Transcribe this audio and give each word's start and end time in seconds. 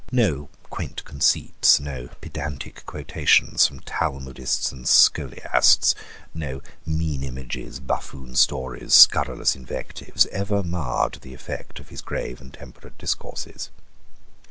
No 0.11 0.49
quaint 0.71 1.05
conceits, 1.05 1.79
no 1.79 2.07
pedantic 2.21 2.81
quotations 2.87 3.67
from 3.67 3.81
Talmudists 3.81 4.71
and 4.71 4.85
scholiasts, 4.85 5.93
no 6.33 6.59
mean 6.87 7.21
images, 7.21 7.79
buffoon 7.79 8.33
stories, 8.33 8.95
scurrilous 8.95 9.55
invectives, 9.55 10.25
ever 10.31 10.63
marred 10.63 11.19
the 11.21 11.35
effect 11.35 11.79
of 11.79 11.89
his 11.89 12.01
grave 12.01 12.41
and 12.41 12.51
temperate 12.51 12.97
discourses. 12.97 13.69